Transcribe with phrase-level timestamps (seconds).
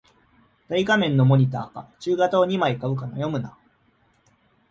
[0.67, 3.55] 大画面のモニタか中型を二枚買うか悩むな